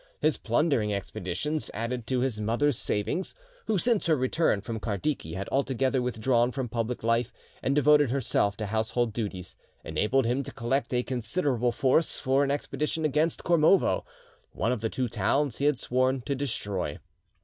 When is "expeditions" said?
0.91-1.69